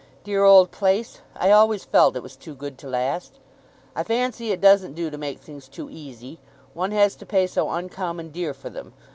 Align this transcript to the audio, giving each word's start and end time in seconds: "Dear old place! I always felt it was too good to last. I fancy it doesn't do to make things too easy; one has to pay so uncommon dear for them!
"Dear 0.23 0.43
old 0.43 0.71
place! 0.71 1.21
I 1.35 1.51
always 1.51 1.85
felt 1.85 2.15
it 2.15 2.23
was 2.23 2.35
too 2.35 2.55
good 2.55 2.79
to 2.79 2.89
last. 2.89 3.37
I 3.95 4.01
fancy 4.01 4.51
it 4.51 4.59
doesn't 4.59 4.95
do 4.95 5.11
to 5.11 5.15
make 5.19 5.39
things 5.39 5.67
too 5.67 5.91
easy; 5.91 6.39
one 6.73 6.89
has 6.89 7.15
to 7.17 7.23
pay 7.27 7.45
so 7.45 7.69
uncommon 7.69 8.31
dear 8.31 8.55
for 8.55 8.71
them! 8.71 8.95